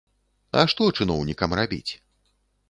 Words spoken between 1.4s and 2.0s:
рабіць?